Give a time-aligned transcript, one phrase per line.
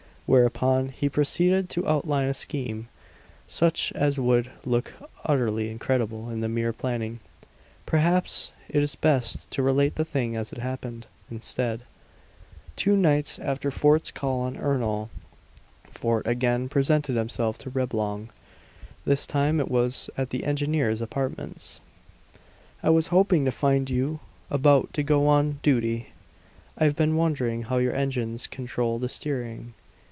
[0.33, 2.87] Whereupon he proceeded to outline a scheme
[3.49, 4.93] such as would look
[5.25, 7.19] utterly incredible in the mere planning.
[7.85, 11.81] Perhaps it is best to relate the thing as it happened, instead.
[12.77, 15.09] Two nights after Fort's call on Ernol,
[15.89, 18.29] Fort again presented himself to Reblong.
[19.03, 21.81] This time it was at the engineer's apartments.
[22.81, 26.07] "I was hoping to find you about to go on duty.
[26.77, 29.73] I've been wondering how your engines control the steering."